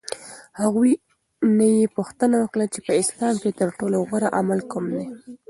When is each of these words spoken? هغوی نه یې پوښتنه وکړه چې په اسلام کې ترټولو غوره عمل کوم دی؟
هغوی 0.61 0.91
نه 1.57 1.65
یې 1.75 1.93
پوښتنه 1.97 2.35
وکړه 2.39 2.65
چې 2.73 2.79
په 2.85 2.91
اسلام 3.01 3.35
کې 3.41 3.57
ترټولو 3.59 3.97
غوره 4.09 4.29
عمل 4.39 4.59
کوم 4.71 4.85
دی؟ 4.95 5.05